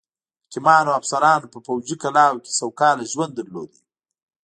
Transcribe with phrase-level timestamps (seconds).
[0.45, 3.79] حاکمانو او افسرانو په پوځي کلاوو کې سوکاله ژوند درلوده.